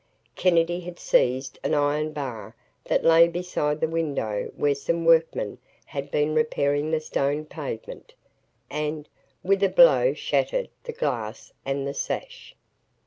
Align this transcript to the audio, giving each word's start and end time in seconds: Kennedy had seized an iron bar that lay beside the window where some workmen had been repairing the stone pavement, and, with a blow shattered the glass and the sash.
Kennedy 0.35 0.79
had 0.79 0.97
seized 0.97 1.59
an 1.63 1.75
iron 1.75 2.11
bar 2.11 2.55
that 2.85 3.05
lay 3.05 3.27
beside 3.27 3.79
the 3.79 3.87
window 3.87 4.49
where 4.55 4.73
some 4.73 5.05
workmen 5.05 5.59
had 5.85 6.09
been 6.09 6.33
repairing 6.33 6.89
the 6.89 6.99
stone 6.99 7.45
pavement, 7.45 8.15
and, 8.67 9.07
with 9.43 9.61
a 9.61 9.69
blow 9.69 10.11
shattered 10.15 10.69
the 10.85 10.91
glass 10.91 11.53
and 11.65 11.85
the 11.87 11.93
sash. 11.93 12.55